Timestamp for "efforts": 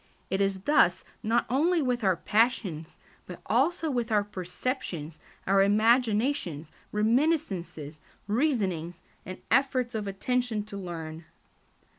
9.51-9.93